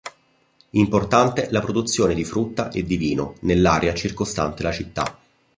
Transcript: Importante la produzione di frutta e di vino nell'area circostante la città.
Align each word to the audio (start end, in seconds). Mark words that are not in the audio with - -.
Importante 0.71 1.49
la 1.51 1.59
produzione 1.59 2.15
di 2.15 2.23
frutta 2.23 2.71
e 2.71 2.81
di 2.81 2.97
vino 2.97 3.35
nell'area 3.41 3.93
circostante 3.93 4.63
la 4.63 4.71
città. 4.71 5.19